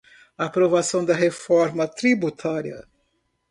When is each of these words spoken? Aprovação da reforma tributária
Aprovação 0.39 1.05
da 1.05 1.13
reforma 1.13 1.87
tributária 1.87 2.83